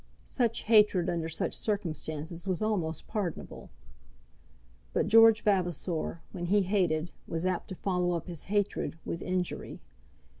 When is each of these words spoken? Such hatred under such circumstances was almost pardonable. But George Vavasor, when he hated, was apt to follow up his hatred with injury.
Such 0.25 0.63
hatred 0.63 1.11
under 1.11 1.29
such 1.29 1.53
circumstances 1.53 2.47
was 2.47 2.63
almost 2.63 3.05
pardonable. 3.05 3.69
But 4.93 5.05
George 5.05 5.43
Vavasor, 5.43 6.21
when 6.31 6.47
he 6.47 6.63
hated, 6.63 7.11
was 7.27 7.45
apt 7.45 7.67
to 7.67 7.75
follow 7.75 8.13
up 8.13 8.25
his 8.25 8.45
hatred 8.45 8.97
with 9.05 9.21
injury. 9.21 9.79